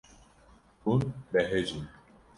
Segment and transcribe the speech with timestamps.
[0.83, 1.01] Hûn
[1.31, 1.85] behecîn.